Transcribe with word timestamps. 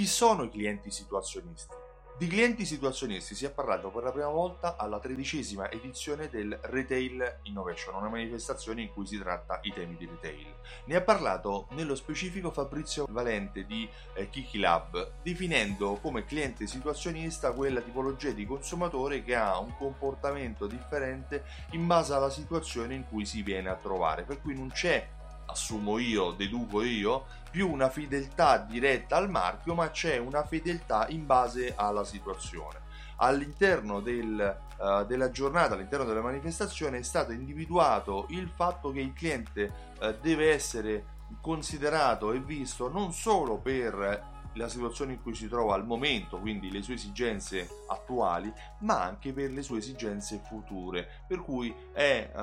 Chi 0.00 0.06
sono 0.06 0.44
i 0.44 0.48
clienti 0.48 0.90
situazionisti? 0.90 1.74
Di 2.16 2.26
clienti 2.26 2.64
situazionisti 2.64 3.34
si 3.34 3.44
è 3.44 3.50
parlato 3.50 3.90
per 3.90 4.02
la 4.02 4.10
prima 4.10 4.30
volta 4.30 4.78
alla 4.78 4.98
tredicesima 4.98 5.70
edizione 5.70 6.30
del 6.30 6.58
Retail 6.58 7.40
Innovation, 7.42 7.96
una 7.96 8.08
manifestazione 8.08 8.80
in 8.80 8.94
cui 8.94 9.06
si 9.06 9.18
tratta 9.18 9.60
i 9.62 9.74
temi 9.74 9.98
di 9.98 10.06
retail. 10.06 10.54
Ne 10.86 10.96
ha 10.96 11.02
parlato 11.02 11.66
nello 11.72 11.94
specifico 11.94 12.50
Fabrizio 12.50 13.04
Valente 13.10 13.66
di 13.66 13.86
eh, 14.14 14.30
Kiki 14.30 14.58
Lab, 14.58 15.20
definendo 15.22 15.98
come 16.00 16.24
cliente 16.24 16.66
situazionista 16.66 17.52
quella 17.52 17.82
tipologia 17.82 18.30
di 18.30 18.46
consumatore 18.46 19.22
che 19.22 19.34
ha 19.34 19.58
un 19.58 19.76
comportamento 19.76 20.66
differente 20.66 21.44
in 21.72 21.86
base 21.86 22.14
alla 22.14 22.30
situazione 22.30 22.94
in 22.94 23.06
cui 23.06 23.26
si 23.26 23.42
viene 23.42 23.68
a 23.68 23.76
trovare, 23.76 24.22
per 24.22 24.40
cui 24.40 24.54
non 24.54 24.70
c'è 24.70 25.06
assumo 25.50 25.98
io, 25.98 26.32
deduco 26.32 26.82
io, 26.82 27.26
più 27.50 27.70
una 27.70 27.90
fedeltà 27.90 28.58
diretta 28.58 29.16
al 29.16 29.30
marchio, 29.30 29.74
ma 29.74 29.90
c'è 29.90 30.18
una 30.18 30.44
fedeltà 30.44 31.06
in 31.08 31.26
base 31.26 31.74
alla 31.76 32.04
situazione. 32.04 32.78
All'interno 33.16 34.00
del, 34.00 34.58
uh, 34.78 35.04
della 35.04 35.30
giornata, 35.30 35.74
all'interno 35.74 36.04
della 36.04 36.22
manifestazione, 36.22 36.98
è 36.98 37.02
stato 37.02 37.32
individuato 37.32 38.26
il 38.30 38.48
fatto 38.48 38.92
che 38.92 39.00
il 39.00 39.12
cliente 39.12 39.72
uh, 40.00 40.14
deve 40.20 40.52
essere 40.52 41.18
considerato 41.40 42.32
e 42.32 42.40
visto 42.40 42.88
non 42.88 43.12
solo 43.12 43.58
per 43.58 44.39
la 44.54 44.68
situazione 44.68 45.12
in 45.12 45.22
cui 45.22 45.34
si 45.34 45.48
trova 45.48 45.74
al 45.74 45.86
momento, 45.86 46.38
quindi 46.38 46.70
le 46.70 46.82
sue 46.82 46.94
esigenze 46.94 47.68
attuali, 47.88 48.52
ma 48.80 49.02
anche 49.02 49.32
per 49.32 49.50
le 49.50 49.62
sue 49.62 49.78
esigenze 49.78 50.40
future. 50.46 51.24
Per 51.26 51.40
cui 51.40 51.74
è 51.92 52.30
uh, 52.34 52.40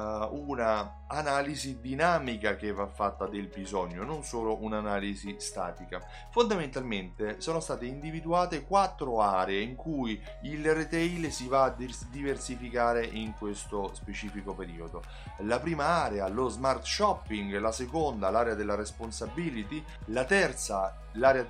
una 0.50 1.04
analisi 1.08 1.80
dinamica 1.80 2.56
che 2.56 2.72
va 2.72 2.88
fatta 2.88 3.28
del 3.28 3.48
bisogno, 3.48 4.04
non 4.04 4.24
solo 4.24 4.62
un'analisi 4.62 5.36
statica. 5.40 6.02
Fondamentalmente 6.32 7.40
sono 7.40 7.60
state 7.60 7.86
individuate 7.86 8.66
quattro 8.66 9.22
aree 9.22 9.62
in 9.62 9.76
cui 9.76 10.22
il 10.44 10.74
retail 10.74 11.32
si 11.32 11.48
va 11.48 11.64
a 11.64 11.76
diversificare 12.10 13.06
in 13.06 13.34
questo 13.38 13.94
specifico 13.94 14.54
periodo. 14.54 15.04
La 15.40 15.60
prima 15.60 15.86
area, 15.86 16.28
lo 16.28 16.50
smart 16.50 16.84
shopping, 16.84 17.58
la 17.58 17.72
seconda, 17.72 18.30
l'area 18.30 18.54
della 18.54 18.76
responsibility, 18.76 19.84
la 20.06 20.26
terza, 20.26 20.96
l'area 21.14 21.44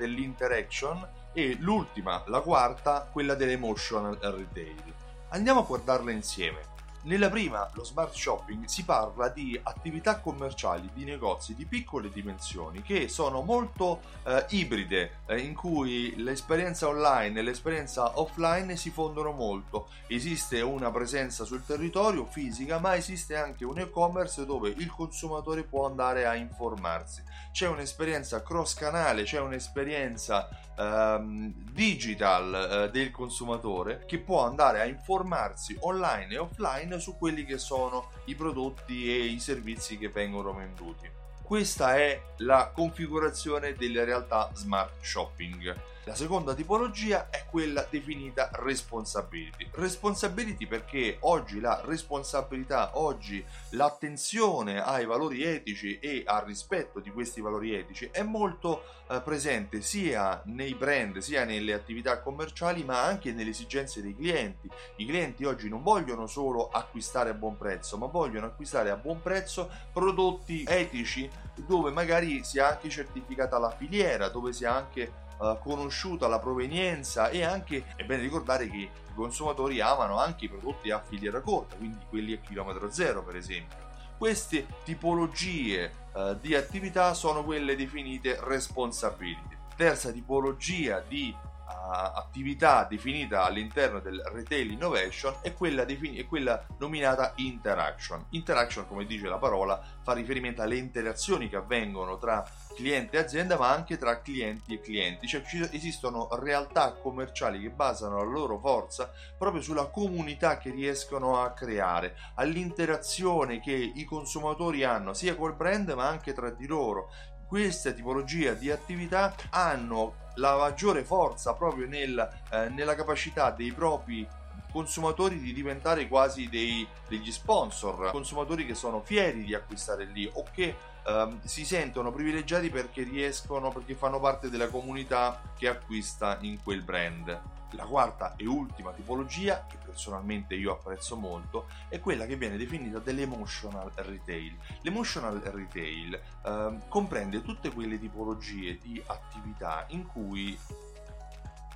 dell'interaction 0.47 1.07
e 1.33 1.55
l'ultima, 1.59 2.23
la 2.27 2.39
quarta, 2.41 3.07
quella 3.11 3.35
dell'emotional 3.35 4.17
retail. 4.19 4.93
Andiamo 5.29 5.59
a 5.59 5.63
guardarle 5.63 6.11
insieme. 6.11 6.75
Nella 7.03 7.29
prima, 7.29 7.69
lo 7.73 7.85
smart 7.85 8.13
shopping, 8.13 8.65
si 8.65 8.83
parla 8.83 9.29
di 9.29 9.57
attività 9.63 10.19
commerciali 10.19 10.89
di 10.93 11.05
negozi 11.05 11.55
di 11.55 11.65
piccole 11.65 12.09
dimensioni 12.09 12.81
che 12.81 13.07
sono 13.07 13.43
molto 13.43 14.01
eh, 14.23 14.45
ibride, 14.49 15.19
eh, 15.27 15.39
in 15.39 15.53
cui 15.53 16.15
l'esperienza 16.17 16.87
online 16.87 17.39
e 17.39 17.43
l'esperienza 17.43 18.19
offline 18.19 18.75
si 18.75 18.89
fondono 18.89 19.31
molto. 19.31 19.87
Esiste 20.07 20.59
una 20.59 20.91
presenza 20.91 21.45
sul 21.45 21.65
territorio 21.65 22.25
fisica, 22.25 22.77
ma 22.79 22.95
esiste 22.95 23.37
anche 23.37 23.63
un 23.63 23.79
e-commerce 23.79 24.45
dove 24.45 24.73
il 24.75 24.91
consumatore 24.91 25.63
può 25.63 25.85
andare 25.85 26.25
a 26.25 26.35
informarsi. 26.35 27.23
C'è 27.53 27.67
un'esperienza 27.67 28.43
cross 28.43 28.73
canale, 28.73 29.23
c'è 29.23 29.39
un'esperienza 29.39 30.49
ehm, 30.77 31.53
digital 31.71 32.53
eh, 32.53 32.91
del 32.91 33.11
consumatore 33.11 34.03
che 34.05 34.19
può 34.19 34.45
andare 34.45 34.81
a 34.81 34.85
informarsi 34.85 35.75
online 35.81 36.33
e 36.33 36.37
offline 36.37 36.96
su 36.99 37.17
quelli 37.17 37.45
che 37.45 37.57
sono 37.57 38.11
i 38.25 38.35
prodotti 38.35 39.11
e 39.11 39.25
i 39.25 39.39
servizi 39.39 39.97
che 39.97 40.09
vengono 40.09 40.53
venduti. 40.53 41.09
Questa 41.41 41.95
è 41.95 42.21
la 42.37 42.71
configurazione 42.73 43.73
delle 43.73 44.03
realtà 44.03 44.51
smart 44.53 45.01
shopping. 45.01 45.75
La 46.07 46.15
seconda 46.15 46.53
tipologia 46.53 47.29
è 47.29 47.43
quella 47.49 47.85
definita 47.89 48.49
responsibility. 48.53 49.67
Responsibility 49.73 50.65
perché 50.65 51.17
oggi 51.19 51.59
la 51.59 51.81
responsabilità, 51.83 52.97
oggi 52.97 53.43
l'attenzione 53.71 54.81
ai 54.81 55.05
valori 55.05 55.43
etici 55.43 55.99
e 55.99 56.23
al 56.25 56.45
rispetto 56.45 57.01
di 57.01 57.11
questi 57.11 57.41
valori 57.41 57.75
etici 57.75 58.07
è 58.09 58.23
molto 58.23 58.83
eh, 59.09 59.19
presente 59.19 59.81
sia 59.81 60.41
nei 60.45 60.75
brand, 60.75 61.17
sia 61.17 61.43
nelle 61.43 61.73
attività 61.73 62.21
commerciali, 62.21 62.85
ma 62.85 63.03
anche 63.03 63.33
nelle 63.33 63.49
esigenze 63.49 64.01
dei 64.01 64.15
clienti. 64.15 64.69
I 64.95 65.05
clienti 65.05 65.43
oggi 65.43 65.67
non 65.67 65.83
vogliono 65.83 66.25
solo 66.25 66.69
acquistare 66.69 67.31
a 67.31 67.33
buon 67.33 67.57
prezzo, 67.57 67.97
ma 67.97 68.05
vogliono 68.05 68.45
acquistare 68.45 68.91
a 68.91 68.95
buon 68.95 69.21
prezzo 69.21 69.69
prodotti 69.91 70.63
etici 70.69 71.29
dove 71.53 71.91
magari 71.91 72.45
sia 72.45 72.69
anche 72.69 72.87
certificata 72.87 73.57
la 73.57 73.71
filiera, 73.71 74.29
dove 74.29 74.53
sia 74.53 74.73
anche 74.73 75.25
uh, 75.37 75.57
conosciuta 75.59 76.27
la 76.27 76.39
provenienza 76.39 77.29
e 77.29 77.43
anche 77.43 77.85
è 77.95 78.03
bene 78.03 78.21
ricordare 78.21 78.69
che 78.69 78.77
i 78.77 78.89
consumatori 79.15 79.81
amano 79.81 80.19
anche 80.19 80.45
i 80.45 80.49
prodotti 80.49 80.91
a 80.91 81.01
filiera 81.01 81.41
corta, 81.41 81.75
quindi 81.75 82.05
quelli 82.09 82.33
a 82.33 82.37
chilometro 82.37 82.91
zero 82.91 83.23
per 83.23 83.35
esempio. 83.35 83.85
Queste 84.17 84.65
tipologie 84.83 85.91
uh, 86.13 86.35
di 86.39 86.55
attività 86.55 87.13
sono 87.13 87.43
quelle 87.43 87.75
definite 87.75 88.39
responsibility. 88.41 89.55
Terza 89.75 90.11
tipologia 90.11 91.03
di 91.07 91.35
attività 91.67 92.85
definita 92.89 93.43
all'interno 93.43 93.99
del 93.99 94.21
retail 94.33 94.71
innovation 94.71 95.35
è 95.41 95.53
quella, 95.53 95.83
defini- 95.83 96.17
è 96.17 96.25
quella, 96.25 96.65
nominata 96.79 97.33
interaction. 97.37 98.25
Interaction, 98.31 98.87
come 98.87 99.05
dice 99.05 99.27
la 99.27 99.37
parola, 99.37 99.81
fa 100.03 100.13
riferimento 100.13 100.61
alle 100.61 100.77
interazioni 100.77 101.49
che 101.49 101.57
avvengono 101.57 102.17
tra 102.17 102.45
cliente 102.75 103.17
e 103.17 103.19
azienda, 103.19 103.57
ma 103.57 103.71
anche 103.71 103.97
tra 103.97 104.21
clienti 104.21 104.75
e 104.75 104.79
clienti. 104.79 105.27
Cioè 105.27 105.43
esistono 105.71 106.29
realtà 106.33 106.93
commerciali 106.93 107.59
che 107.59 107.69
basano 107.69 108.17
la 108.17 108.29
loro 108.29 108.59
forza 108.59 109.11
proprio 109.37 109.61
sulla 109.61 109.87
comunità 109.87 110.57
che 110.57 110.71
riescono 110.71 111.41
a 111.41 111.51
creare, 111.51 112.15
all'interazione 112.35 113.59
che 113.59 113.73
i 113.73 114.03
consumatori 114.03 114.83
hanno 114.83 115.13
sia 115.13 115.35
col 115.35 115.55
brand 115.55 115.89
ma 115.91 116.07
anche 116.07 116.33
tra 116.33 116.49
di 116.49 116.67
loro 116.67 117.09
questa 117.47 117.91
tipologia 117.91 118.53
di 118.53 118.69
attività 118.69 119.33
hanno 119.51 120.25
la 120.35 120.55
maggiore 120.55 121.03
forza 121.03 121.53
proprio 121.53 121.87
nel, 121.87 122.29
eh, 122.51 122.69
nella 122.69 122.93
capacità 122.93 123.51
dei 123.51 123.71
propri 123.71 124.27
consumatori 124.71 125.39
di 125.39 125.53
diventare 125.53 126.07
quasi 126.07 126.47
dei, 126.49 126.87
degli 127.07 127.31
sponsor, 127.31 128.11
consumatori 128.11 128.65
che 128.65 128.75
sono 128.75 129.01
fieri 129.01 129.43
di 129.43 129.53
acquistare 129.53 130.05
lì 130.05 130.29
o 130.31 130.43
che 130.51 130.75
ehm, 131.05 131.41
si 131.43 131.65
sentono 131.65 132.11
privilegiati 132.11 132.69
perché 132.69 133.03
riescono, 133.03 133.69
perché 133.71 133.95
fanno 133.95 134.19
parte 134.19 134.49
della 134.49 134.67
comunità 134.67 135.41
che 135.57 135.67
acquista 135.67 136.37
in 136.41 136.61
quel 136.61 136.81
brand. 136.81 137.55
La 137.71 137.83
quarta 137.83 138.35
e 138.37 138.47
ultima 138.47 138.93
tipologia, 138.93 139.65
che 139.67 139.75
personalmente 139.83 140.55
io 140.55 140.71
apprezzo 140.71 141.17
molto, 141.17 141.67
è 141.89 141.99
quella 141.99 142.25
che 142.25 142.37
viene 142.37 142.55
definita 142.55 142.99
dell'emotional 142.99 143.91
retail. 143.93 144.55
L'emotional 144.83 145.41
retail 145.41 146.13
eh, 146.45 146.77
comprende 146.87 147.41
tutte 147.41 147.69
quelle 147.73 147.99
tipologie 147.99 148.77
di 148.81 149.01
attività 149.05 149.85
in 149.89 150.07
cui 150.07 150.57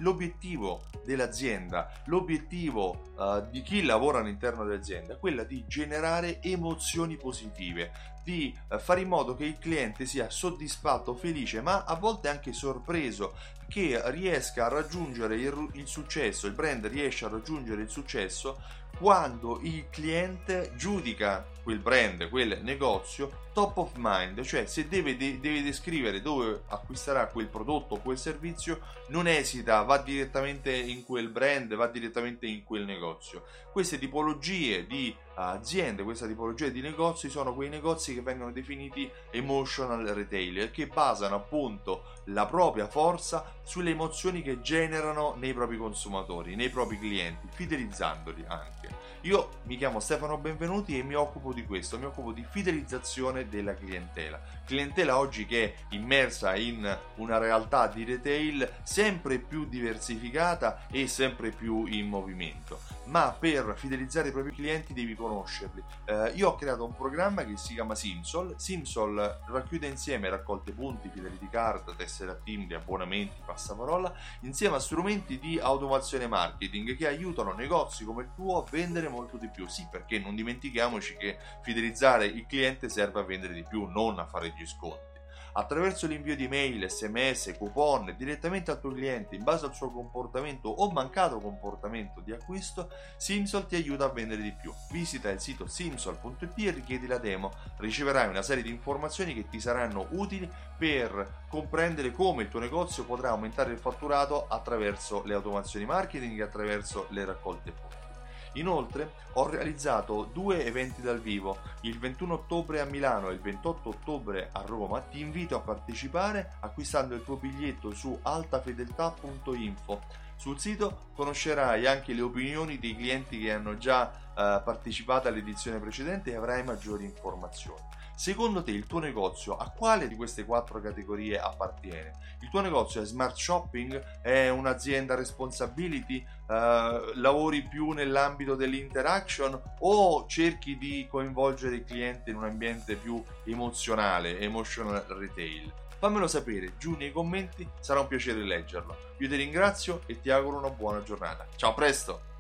l'obiettivo 0.02 0.84
dell'azienda, 1.04 1.92
l'obiettivo 2.06 3.14
uh, 3.16 3.50
di 3.50 3.62
chi 3.62 3.84
lavora 3.84 4.20
all'interno 4.20 4.64
dell'azienda 4.64 5.14
è 5.14 5.20
quella 5.20 5.44
di 5.44 5.66
generare 5.68 6.42
emozioni 6.42 7.18
positive, 7.18 7.92
di 8.24 8.56
uh, 8.70 8.78
fare 8.78 9.02
in 9.02 9.08
modo 9.08 9.36
che 9.36 9.46
il 9.46 9.58
cliente 9.58 10.06
sia 10.06 10.30
soddisfatto, 10.30 11.16
felice, 11.16 11.62
ma 11.62 11.84
a 11.86 11.96
volte 11.96 12.30
anche 12.30 12.54
sorpreso, 12.54 13.34
che 13.68 14.02
riesca 14.12 14.66
a 14.66 14.70
raggiungere 14.70 15.36
il, 15.36 15.70
il 15.74 15.88
successo, 15.88 16.46
il 16.46 16.54
brand 16.54 16.86
riesce 16.88 17.26
a 17.26 17.30
raggiungere 17.30 17.82
il 17.82 17.90
successo 17.90 18.60
quando 18.98 19.60
il 19.62 19.90
cliente 19.90 20.74
giudica 20.76 21.48
quel 21.72 21.80
brand, 21.80 22.30
quel 22.30 22.60
negozio 22.64 23.50
top 23.54 23.78
of 23.78 23.92
mind, 23.96 24.42
cioè 24.44 24.66
se 24.66 24.88
deve, 24.88 25.16
de- 25.16 25.40
deve 25.40 25.62
descrivere 25.62 26.22
dove 26.22 26.64
acquisterà 26.68 27.28
quel 27.28 27.48
prodotto 27.48 27.96
o 27.96 28.00
quel 28.00 28.18
servizio, 28.18 28.80
non 29.08 29.28
esita, 29.28 29.82
va 29.84 29.98
direttamente 29.98 30.74
in 30.74 31.04
quel 31.04 31.30
brand, 31.30 31.74
va 31.76 31.88
direttamente 31.88 32.46
in 32.46 32.64
quel 32.64 32.86
negozio. 32.86 33.44
Queste 33.72 33.98
tipologie 33.98 34.86
di 34.86 35.14
aziende, 35.36 36.04
questa 36.04 36.28
tipologia 36.28 36.68
di 36.68 36.82
negozi 36.82 37.30
sono 37.30 37.54
quei 37.54 37.70
negozi 37.70 38.14
che 38.14 38.22
vengono 38.22 38.52
definiti 38.52 39.10
emotional 39.32 40.06
retailer, 40.06 40.72
che 40.72 40.88
basano 40.88 41.36
appunto 41.36 42.04
la 42.26 42.46
propria 42.46 42.88
forza 42.88 43.54
sulle 43.64 43.92
emozioni 43.92 44.42
che 44.42 44.62
generano 44.62 45.36
nei 45.38 45.54
propri 45.54 45.78
consumatori, 45.78 46.56
nei 46.56 46.70
propri 46.70 47.00
clienti, 47.00 47.48
fidelizzandoli 47.50 48.44
anche. 48.48 49.11
Io 49.26 49.60
mi 49.66 49.78
chiamo 49.78 50.00
Stefano 50.00 50.40
Benvenuti 50.40 50.98
e 50.98 51.04
mi 51.04 51.14
occupo 51.14 51.54
di 51.54 51.64
questo, 51.64 52.00
mi 52.00 52.06
occupo 52.06 52.32
di 52.32 52.44
fidelizzazione 52.44 53.48
della 53.48 53.76
clientela. 53.76 54.42
Clientela 54.66 55.20
oggi 55.20 55.46
che 55.46 55.64
è 55.64 55.74
immersa 55.90 56.56
in 56.56 56.98
una 57.18 57.38
realtà 57.38 57.86
di 57.86 58.04
retail 58.04 58.68
sempre 58.82 59.38
più 59.38 59.68
diversificata 59.68 60.88
e 60.90 61.06
sempre 61.08 61.52
più 61.52 61.86
in 61.86 62.08
movimento. 62.08 62.80
Ma 63.06 63.36
per 63.38 63.74
fidelizzare 63.76 64.30
i 64.30 64.32
propri 64.32 64.54
clienti 64.54 64.94
devi 64.94 65.14
conoscerli. 65.14 65.84
Eh, 66.06 66.32
io 66.36 66.50
ho 66.50 66.56
creato 66.56 66.84
un 66.84 66.96
programma 66.96 67.44
che 67.44 67.58
si 67.58 67.74
chiama 67.74 67.94
Simsol. 67.94 68.56
Simsol 68.58 69.40
racchiude 69.46 69.86
insieme 69.86 70.30
raccolte 70.30 70.72
punti, 70.72 71.10
fidelity 71.10 71.48
card, 71.50 71.96
tessere 71.96 72.32
a 72.32 72.36
timbri, 72.36 72.74
abbonamenti, 72.74 73.42
passaparola, 73.46 74.12
insieme 74.42 74.78
a 74.78 74.80
strumenti 74.80 75.38
di 75.38 75.60
automazione 75.60 76.26
marketing 76.26 76.96
che 76.96 77.08
aiutano 77.08 77.54
negozi 77.54 78.04
come 78.04 78.24
il 78.24 78.30
tuo 78.34 78.64
a 78.64 78.66
vendere 78.70 79.10
molto 79.12 79.38
di 79.38 79.50
più. 79.50 79.68
Sì, 79.68 79.88
perché 79.92 80.18
non 80.18 80.36
dimentichiamoci 80.36 81.16
che 81.18 81.38
fidelizzare 81.62 82.26
il 82.26 82.46
cliente 82.48 82.90
serve 82.90 83.20
a 83.20 83.24
vendere 83.24 83.54
di 83.54 83.64
più, 83.64 83.86
non 83.86 84.18
a 84.18 84.26
fare 84.26 84.54
gli 84.58 84.66
sconti. 84.66 85.12
Attraverso 85.54 86.08
l'invio 86.08 86.34
di 86.36 86.48
mail, 86.48 86.90
sms, 86.90 87.56
coupon 87.58 88.16
direttamente 88.18 88.72
al 88.72 88.80
tuo 88.80 88.94
cliente 88.94 89.36
in 89.36 89.44
base 89.44 89.66
al 89.66 89.76
suo 89.76 89.92
comportamento 89.92 90.70
o 90.70 90.90
mancato 90.92 91.40
comportamento 91.40 92.22
di 92.22 92.32
acquisto, 92.32 92.90
Simsol 93.18 93.68
ti 93.68 93.76
aiuta 93.76 94.06
a 94.06 94.10
vendere 94.10 94.42
di 94.42 94.54
più. 94.54 94.74
Visita 94.92 95.30
il 95.30 95.42
sito 95.42 95.68
simsol.it 95.68 96.54
e 96.56 96.72
richiedi 96.72 97.06
la 97.06 97.18
demo. 97.18 97.52
Riceverai 97.78 98.30
una 98.30 98.42
serie 98.42 98.64
di 98.64 98.70
informazioni 98.70 99.34
che 99.34 99.50
ti 99.50 99.60
saranno 99.60 100.08
utili 100.12 100.50
per 100.78 101.44
comprendere 101.50 102.14
come 102.14 102.44
il 102.44 102.50
tuo 102.50 102.62
negozio 102.62 103.04
potrà 103.04 103.32
aumentare 103.32 103.74
il 103.74 103.78
fatturato 103.78 104.48
attraverso 104.48 105.22
le 105.26 105.34
automazioni 105.34 105.86
marketing 105.86 106.40
e 106.40 106.44
attraverso 106.44 107.08
le 107.10 107.26
raccolte 107.26 107.72
punti. 107.72 108.11
Inoltre 108.54 109.14
ho 109.34 109.48
realizzato 109.48 110.30
due 110.32 110.66
eventi 110.66 111.02
dal 111.02 111.22
vivo, 111.22 111.58
il 111.82 111.98
21 111.98 112.34
ottobre 112.34 112.82
a 112.82 112.86
Milano 112.86 113.30
e 113.30 113.34
il 113.34 113.40
28 113.40 113.90
ottobre 113.90 114.50
a 114.52 114.62
Roma. 114.62 115.02
Ti 115.02 115.20
invito 115.20 115.56
a 115.56 115.62
partecipare 115.62 116.54
acquistando 116.60 117.16
il 117.16 117.24
tuo 117.24 117.38
biglietto 117.38 117.94
su 117.94 118.18
altafedeltà.info. 118.22 120.30
Sul 120.42 120.60
sito 120.60 121.12
conoscerai 121.14 121.86
anche 121.86 122.14
le 122.14 122.22
opinioni 122.22 122.80
dei 122.80 122.96
clienti 122.96 123.40
che 123.40 123.54
hanno 123.54 123.78
già 123.78 124.12
eh, 124.12 124.60
partecipato 124.66 125.28
all'edizione 125.28 125.80
precedente 125.80 126.32
e 126.32 126.36
avrai 126.36 126.64
maggiori 126.64 127.04
informazioni. 127.06 127.80
Secondo 128.16 128.64
te 128.64 128.72
il 128.72 128.88
tuo 128.88 128.98
negozio 128.98 129.56
a 129.56 129.70
quale 129.70 130.08
di 130.08 130.16
queste 130.16 130.44
quattro 130.44 130.82
categorie 130.82 131.40
appartiene? 131.40 132.14
Il 132.42 132.50
tuo 132.50 132.62
negozio 132.62 133.04
è 133.04 133.06
smart 133.06 133.36
shopping? 133.36 134.20
È 134.20 134.50
un'azienda 134.50 135.14
responsibility? 135.14 136.26
Uh, 136.48 137.14
lavori 137.20 137.62
più 137.62 137.92
nell'ambito 137.92 138.56
dell'interaction 138.56 139.62
o 139.82 140.26
cerchi 140.26 140.76
di 140.76 141.06
coinvolgere 141.08 141.76
il 141.76 141.84
cliente 141.84 142.32
in 142.32 142.38
un 142.38 142.46
ambiente 142.46 142.96
più 142.96 143.24
emozionale, 143.46 144.40
emotional 144.40 145.06
retail? 145.08 145.72
Fammelo 146.02 146.26
sapere 146.26 146.74
giù 146.80 146.96
nei 146.96 147.12
commenti, 147.12 147.70
sarà 147.80 148.00
un 148.00 148.08
piacere 148.08 148.42
leggerlo. 148.42 149.14
Io 149.20 149.30
ti 149.30 149.36
ringrazio 149.36 150.02
e 150.08 150.20
ti 150.20 150.32
auguro 150.32 150.58
una 150.58 150.72
buona 150.72 151.04
giornata. 151.04 151.46
Ciao, 151.56 151.70
a 151.70 151.74
presto! 151.76 152.31